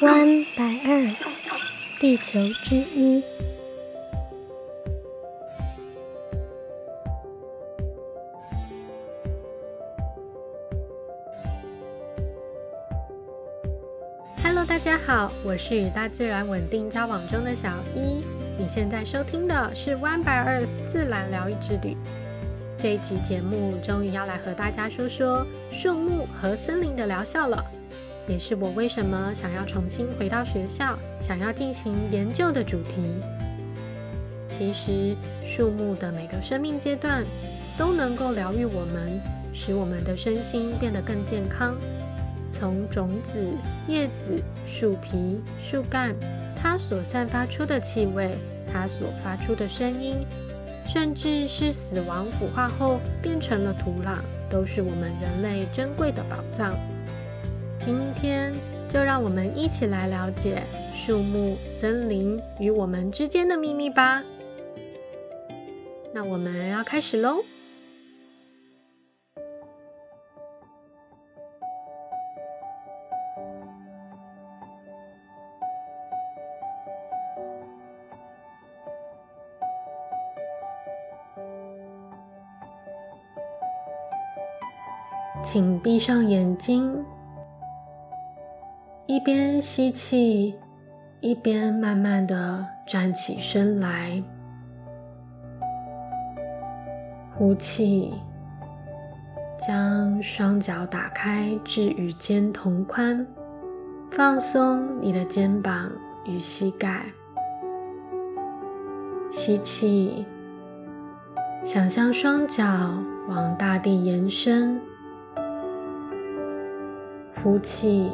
[0.00, 1.26] One by Earth，
[2.00, 3.22] 地球之一。
[14.42, 18.24] Hello，大家好，我是与大自然稳定交往中的小一。
[18.56, 21.94] 你现在收听的是 One by Earth 自然疗愈之旅。
[22.78, 27.62] 这一集节目终于要来和大家说说树木和森林的疗效了。
[28.30, 33.02] 也是我为什么想要重新回到学校，想要进行研究的主题。
[34.46, 37.24] 其实，树木的每个生命阶段
[37.76, 39.20] 都能够疗愈我们，
[39.52, 41.74] 使我们的身心变得更健康。
[42.52, 43.52] 从种子、
[43.88, 46.14] 叶子、树皮、树干，
[46.54, 48.30] 它所散发出的气味，
[48.72, 50.14] 它所发出的声音，
[50.86, 54.18] 甚至是死亡腐化后变成了土壤，
[54.48, 56.78] 都是我们人类珍贵的宝藏。
[57.80, 58.52] 今天
[58.90, 60.62] 就让我们一起来了解
[60.94, 64.22] 树木、森林与我们之间的秘密吧。
[66.12, 67.42] 那我们要开始喽！
[85.42, 87.02] 请闭上眼睛。
[89.10, 90.54] 一边吸气，
[91.18, 94.22] 一边慢慢的站起身来，
[97.34, 98.14] 呼气，
[99.58, 103.26] 将双脚打开至与肩同宽，
[104.12, 105.90] 放松你的肩膀
[106.24, 107.04] 与膝盖。
[109.28, 110.24] 吸气，
[111.64, 112.62] 想象双脚
[113.28, 114.80] 往大地延伸，
[117.42, 118.08] 呼气。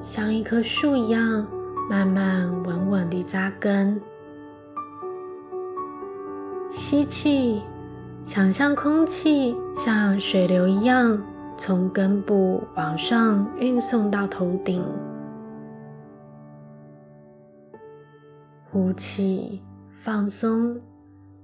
[0.00, 1.46] 像一棵树一样，
[1.90, 4.00] 慢慢稳稳地扎根。
[6.70, 7.60] 吸气，
[8.24, 11.22] 想象空气像水流一样，
[11.58, 14.82] 从根部往上运送到头顶。
[18.70, 19.60] 呼气，
[20.02, 20.80] 放松，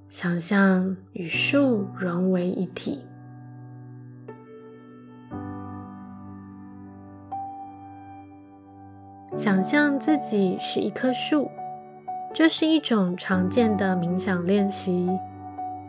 [0.08, 3.00] 想象与树融为一体。
[9.36, 11.50] 想象自己是一棵树，
[12.32, 15.06] 这是一种常见的冥想练习。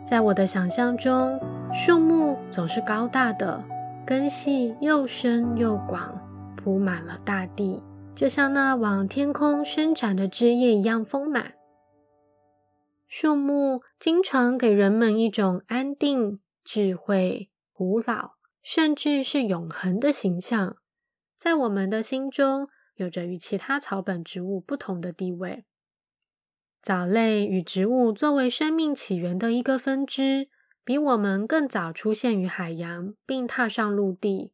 [0.04, 1.40] 在我的想象中，
[1.72, 3.64] 树木总是高大的，
[4.04, 6.20] 根系又深又广，
[6.56, 7.82] 铺满了大地，
[8.14, 11.54] 就像那往天空伸展的枝叶一样丰满。
[13.06, 18.32] 树木经常给人们一种安定、智慧、古老，
[18.62, 20.76] 甚至是永恒的形象，
[21.34, 22.68] 在我们的心中。
[22.98, 25.64] 有着与其他草本植物不同的地位。
[26.82, 30.48] 藻类与植物作为生命起源的一个分支，
[30.84, 34.52] 比我们更早出现于海洋，并踏上陆地。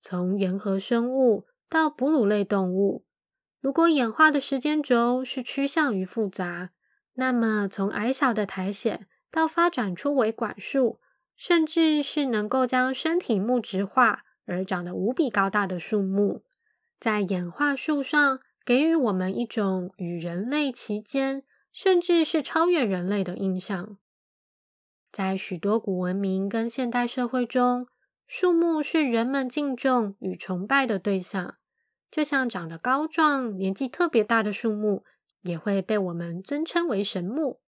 [0.00, 3.04] 从沿河生物到哺乳类动物，
[3.60, 6.70] 如果演化的时间轴是趋向于复杂，
[7.14, 11.00] 那么从矮小的苔藓到发展出为管束，
[11.36, 16.42] 甚至是能够将身体木质化而长得无比高大的树木。
[17.00, 23.96] 在演化树上，给予我们一种与人类其间，甚至是超越人类的印象。
[25.10, 27.86] 在许多古文明跟现代社会中，
[28.26, 31.56] 树木是人们敬重与崇拜的对象。
[32.10, 35.02] 就像长得高壮、年纪特别大的树木，
[35.40, 37.60] 也会被我们尊称为神木。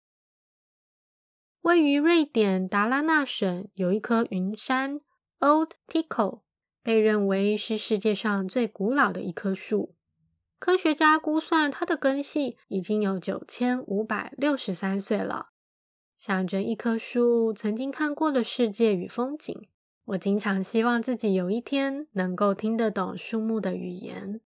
[1.62, 5.00] 位于瑞典达拉纳省有一棵云杉
[5.38, 6.42] （Old Tickle）。
[6.82, 9.94] 被认为是世界上最古老的一棵树。
[10.58, 15.48] 科学家估算，它的根系已经有九千五百六十三岁了。
[16.16, 19.60] 想着一棵树曾经看过的世界与风景，
[20.04, 24.40] 我经常希望自己有一天能够听得懂树木的语言。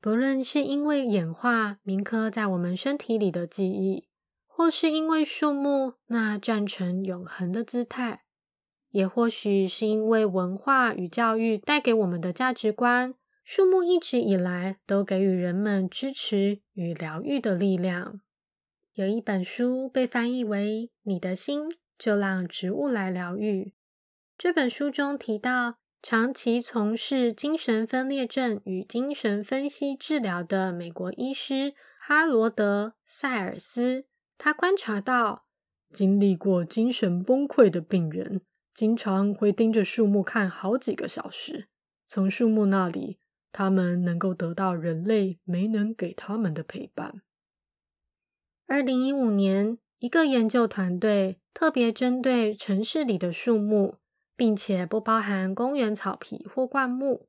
[0.00, 4.06] 不论是因为演化铭刻在我们身体里的记忆，
[4.46, 8.22] 或是因为树木那站成永恒的姿态。
[8.90, 13.14] 也或许是因为文化与教育带给我们的价值观，
[13.44, 18.20] 树木一直以来都给予人们支持与疗愈的力量。
[18.94, 21.68] 有一本书被翻译为《你的心
[21.98, 23.64] 就让植物来疗愈》。
[24.36, 34.06] 这本书中提到，长期从事精神分裂症与精神分析治疗的美国医师哈罗德·塞尔斯，
[34.36, 35.46] 他观察到
[35.92, 38.40] 经历过精神崩溃的病人。
[38.78, 41.66] 经常会盯着树木看好几个小时，
[42.06, 43.18] 从树木那里
[43.50, 47.22] 他们能够得到人类没能给他们的陪伴。
[48.68, 53.96] 二零一五年，一个研究团队特别针对城市里的树木，
[54.36, 57.26] 并且不包含公园草皮或灌木。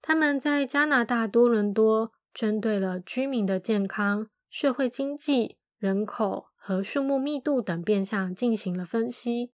[0.00, 9.53] 他们在加拿大多伦多针对了居民的健康、社会经济、人口和树木密度等变相进行了分析。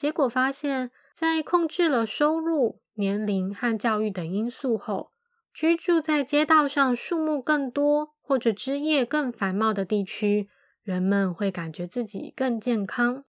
[0.00, 5.12] 结果发现，在控制了收入、年龄和教育等因素后，
[5.52, 10.48] 居住在街道上树木更多或者枝叶更繁茂的地区，
[10.82, 13.26] 人们会感觉自己更健康。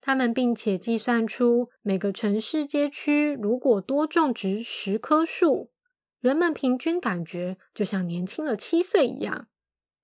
[0.00, 5.72] 他们并且计算出，每个城市街区如果多种植十棵树，
[6.20, 9.48] 人们平均感觉就像年轻了七岁一样，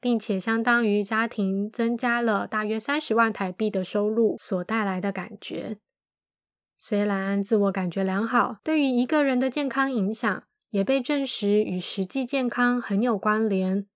[0.00, 5.78] 并且相当于家庭增加了大约三十万台币的收入所带来的感觉。
[6.76, 13.86] 虽然自我感觉良好对于一个人的健康影响也被证实与实际健康很有关联，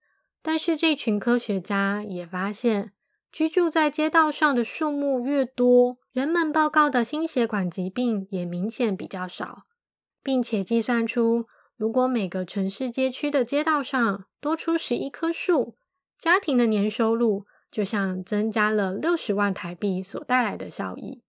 [0.43, 2.93] 但是这群科学家也发现，
[3.31, 9.65] 居住在街道上的树木越多，人们报告的心血管疾病也明显比较少，
[10.23, 11.47] 并且计算出。
[11.77, 15.77] 如果每个城市街区的街道上多出十一棵树，
[16.23, 21.25] 家庭的年收入就像增加了六十万台币所带来的效益。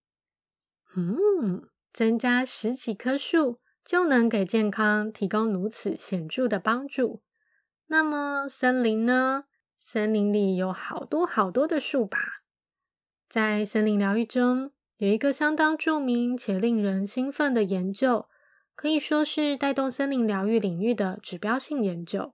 [0.94, 7.24] 嗯，增加十几棵树就能给健康提供如此显著的帮助。
[7.88, 9.46] 那么森林呢？
[9.76, 12.44] 森林里有好多好多的树吧。
[13.28, 18.28] 在森林疗愈中，有一个相当著名且令人兴奋的研究。
[18.76, 22.32] 可以说是带动森林疗愈领域的指标性研究。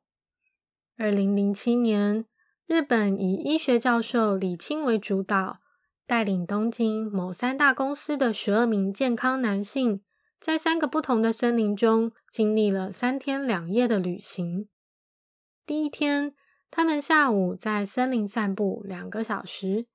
[0.98, 2.26] 二零零七年，
[2.70, 5.58] 日本以医学教授李清为主导，
[6.06, 10.04] 带领东京某三大公司的十二名健康男性，
[10.38, 14.68] 在三个不同的森林中经历了三天两夜的旅行。
[15.66, 16.32] 第一天，
[16.70, 19.86] 他们下午在森林散步两个小时；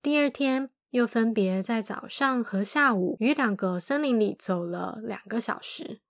[0.00, 6.00] 第二天，又分别在早上和下午与两个森林里走了两个小时，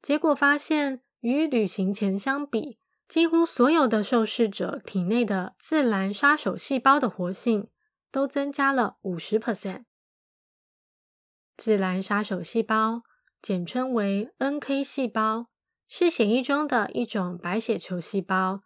[0.00, 2.78] 结果发现与旅行前相比，
[3.10, 7.66] 几乎所有的受试者体内的自然杀手细胞的活性
[8.12, 9.82] 都增加了五十 percent。
[11.56, 13.02] 自然杀手细胞
[13.42, 15.48] 简称为 NK 细胞，
[15.88, 18.60] 是血液中的一种白血球细胞，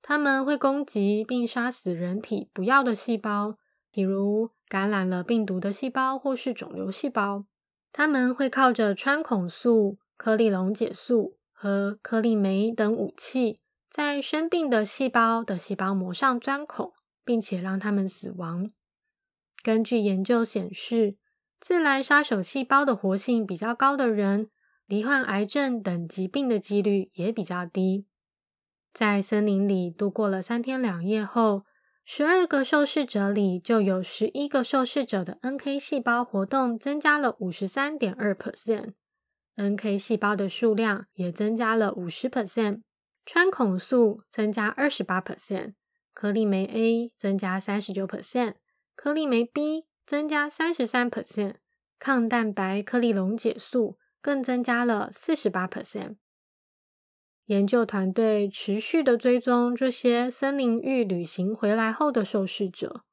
[0.00, 3.58] 它们会攻击并杀死人体不要的细胞，
[3.90, 4.52] 比如。
[4.68, 7.44] 感染了病毒的细胞或是肿瘤细胞，
[7.90, 13.60] 它们会靠着穿孔素、颗粒溶解素和颗粒酶等武器，
[13.90, 16.92] 在生病的细胞的细胞膜上钻孔，
[17.24, 18.70] 并且让它们死亡。
[19.62, 21.16] 根据研究显示，
[21.58, 24.48] 自然杀手细胞的活性比较高的人，
[24.86, 28.06] 罹患癌症等疾病的几率也比较低。
[28.92, 31.64] 在森林里度过了三天两夜后。
[32.02, 42.80] 十二个受试者里，就有十一个受试者的 NK 细胞活动增加了五十三点二 percent，NK 细胞的数量也增加了五十 percent，
[43.32, 45.74] 穿孔素增加二十八 percent，
[46.12, 48.54] 颗粒酶 A 增加三十九 percent，
[48.96, 51.54] 颗粒酶 B 增加三十三 percent，
[51.96, 56.16] 抗蛋白颗粒溶解素更增加了四十八 percent。
[57.44, 63.04] 研究团队持续的追踪这些森林浴旅行回来后的受试者，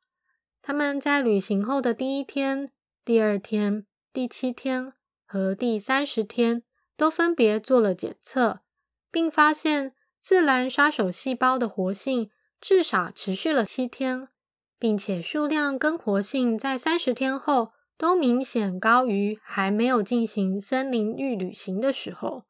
[0.63, 2.71] 他们在旅行后的第一天、
[3.05, 4.93] 第二天、第七天
[5.27, 6.63] 和第三十天
[6.95, 8.62] 都分别做了检测，
[9.12, 9.93] 并发现
[10.27, 12.29] 自然杀手细胞的活性
[12.60, 14.27] 至少持续了七天，
[14.77, 22.43] 并且数量跟活性在三十天后都明显高于还没有进行森林浴旅行的时候。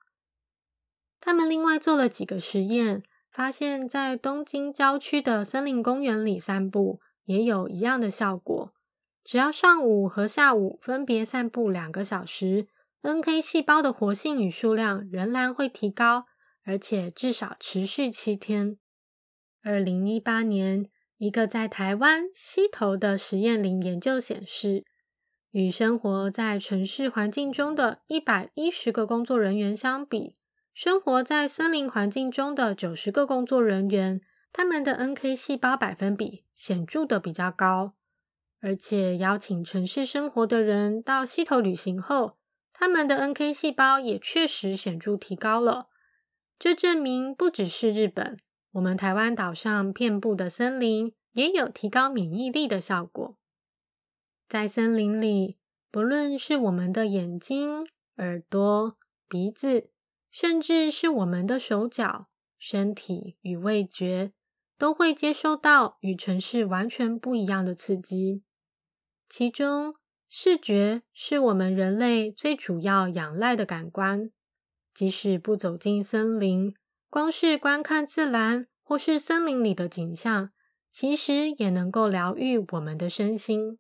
[1.20, 8.74] 他们另外做了几个实验，发现，在东京郊区的森林公园里散步也有一样的效果。
[9.24, 12.66] 只要上午和下午分别散步两个小时
[13.04, 16.26] ，NK 细胞的活性与数量仍然会提高，
[16.68, 18.78] 而且至少持续七天。
[19.64, 20.86] 二零一八年，
[21.18, 24.84] 一个在台湾溪头的实验林研究显示，
[25.52, 30.36] 与生活在城市环境中的一百一十个工作人员相比，
[30.74, 34.20] 生活在森林环境中的九十个工作人员，
[34.52, 37.94] 他们的 NK 细胞百分比显著的比较高，
[38.60, 42.38] 而且邀请城市生活的人到溪头旅行后，
[42.74, 45.88] 他们的 NK 细胞也确实显著提高了。
[46.60, 48.38] 这证明不只是日本，
[48.72, 53.38] 我们台湾岛上遍布的森林也有提高免疫力的效果。
[54.48, 55.58] 在森林里，
[55.92, 57.86] 不论是我们的眼睛、
[58.18, 58.98] 耳朵、
[59.28, 59.92] 鼻子。
[60.30, 62.28] 甚至是我们的手脚、
[62.60, 64.34] 身体与味觉，
[64.78, 68.44] 都会接收到与城市完全不一样的刺激。
[69.28, 69.96] 其中，
[70.30, 74.30] 视觉是我们人类最主要仰赖的感官。
[74.98, 76.74] 即使不走进森林，
[77.08, 80.50] 光是观看自然或是森林里的景象，
[80.92, 83.78] 其实也能够疗愈我们的身心。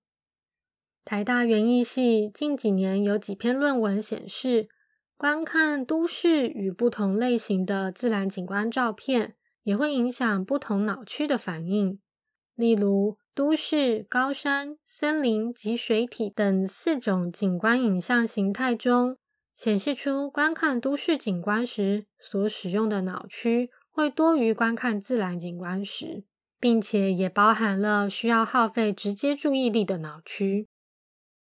[1.03, 4.67] 台大园艺系近几年有几篇论文显示，
[5.17, 11.99] 观看都市与不同类型的自然景观照片，也会影响不同脑区的反应。
[12.53, 19.17] 例如，都市、高山、森林及水体等四种景观影像形态中，
[19.57, 26.23] 显示出观看都市景观时所使用的脑区会多于观看自然景观时，
[26.59, 30.69] 并且也包含了需要耗费直接注意力的脑区。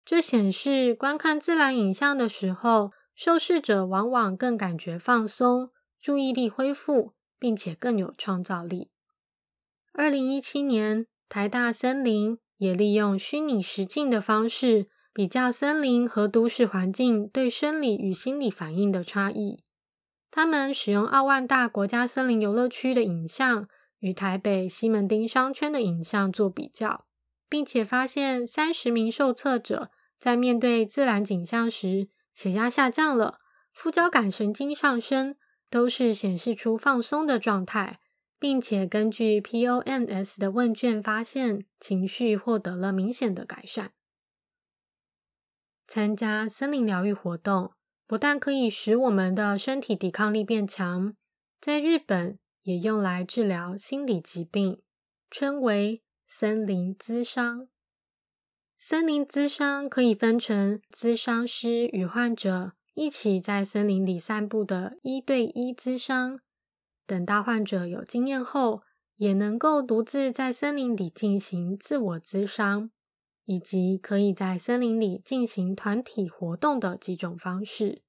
[0.05, 8.91] 这显示，观看自然影像的时候，受试者往往更感觉放松、注意力恢复，并且更有创造力。
[9.91, 19.63] 二零一七年，台大森林也利用虚拟实境的方式，比较森林和都市环境对生理与心理反应的差异。
[20.31, 23.67] 他们使用奥万大国家森林游乐区的影像
[23.99, 27.05] 与台北西门町商圈的影像做比较。
[27.53, 33.37] 并且发现，三十名受测者在面对自然景象时，血压下降了，
[33.71, 35.35] 副交感神经上升，
[35.69, 37.99] 都是显示出放松的状态，
[38.39, 43.91] 并且根据 POMS 的问卷发现，情绪获得了明显的改善。
[45.87, 47.73] 参加森林疗愈活动，
[48.07, 51.15] 不但可以使我们的身体抵抗力变强，
[51.59, 54.81] 在日本也用来治疗心理疾病，
[55.29, 56.01] 称为。
[56.25, 57.67] 森林咨商，
[58.79, 66.39] 森林咨商可以分成咨商师与患者一起在森林里散步的一对一咨商，
[67.05, 68.81] 等到患者有经验后，
[69.17, 72.89] 也能够独自在森林里进行自我咨商，
[73.45, 78.01] 以及可以在森林里进行团体活动的几种方式，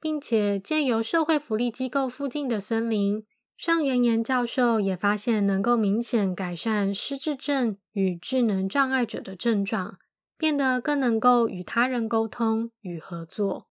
[0.00, 3.24] 并且借由社会福利机构附近的森林。
[3.56, 9.98] 上原研教授也发现，能够明显改善失智症与智能障碍者的症状，
[10.36, 13.68] 变得更能够与他人沟通与合作。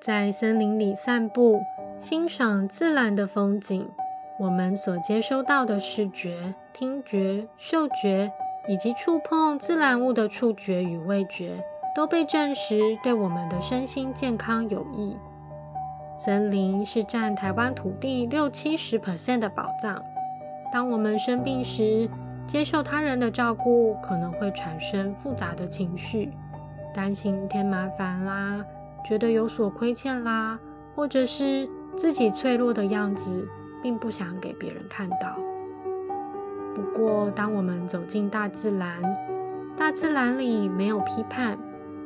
[0.00, 1.60] 在森林里散步，
[1.96, 3.88] 欣赏自然的风景，
[4.40, 8.30] 我们所接收到的视觉、听觉、嗅觉
[8.68, 15.16] 以及触碰自然物的触觉与味觉，都被证实对我们的身心健康有益。
[16.14, 20.00] 森林是占台湾土地六七十 percent 的宝藏。
[20.72, 22.08] 当我们生病时，
[22.46, 26.30] 接受他人的照顾可能会产生复杂的情绪，
[26.94, 28.64] 担心添麻烦啦，
[29.04, 30.56] 觉得有所亏欠啦，
[30.94, 33.48] 或者是自己脆弱的样子，
[33.82, 35.36] 并不想给别人看到。
[36.78, 39.02] 不过，当我们走进大自然，
[39.76, 41.58] 大自然里没有批判，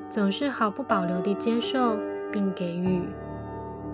[0.09, 1.99] 总是毫不保留地接受
[2.33, 3.03] 并给予。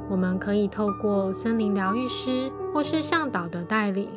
[0.08, 4.08] 我们可以透过森林疗愈师或是向导的带领，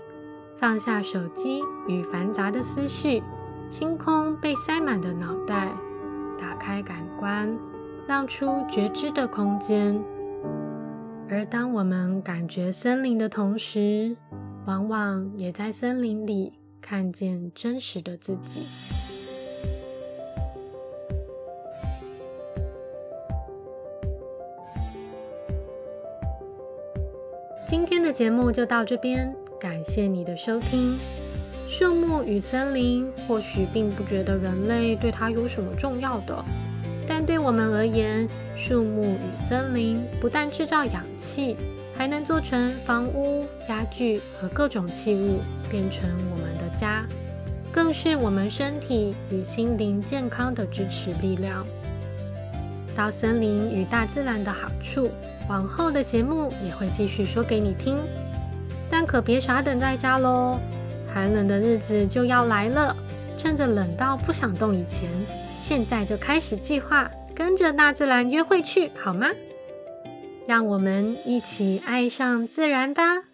[0.56, 3.24] 放下手机与繁杂的思绪，
[3.68, 5.70] 清空被塞满的脑袋，
[6.40, 7.58] 打开感官，
[8.08, 10.00] 让出觉知的空间。
[11.28, 14.16] 而当我们感觉森林的同时，
[14.66, 18.68] 往往也在森林里看见真实的自己。
[27.66, 30.98] 今天的节目就到这边，感谢你的收听。
[31.68, 36.44] 树木与森林或许并不觉得人类对它有什么重要的，
[37.08, 38.28] 但对我们而言，
[38.58, 41.56] 树木与森林不但制造氧气，
[42.02, 45.40] 还能做成房屋、家具和各种器物，
[45.70, 47.06] 变成我们的家，
[47.72, 51.64] 更是我们身体与心灵健康的支持力量。
[52.96, 55.12] 到森林与大自然的好处。
[55.48, 58.00] 往后的节目也会继续说给你听，
[58.90, 60.60] 但可别傻等在家喽！
[61.14, 62.96] 寒冷的日子就要来了，
[63.38, 65.08] 趁着冷到不想动以前，
[65.60, 69.28] 现在就开始计划，跟着大自然约会去，好吗？
[70.48, 73.31] 让我们一起爱上自然吧！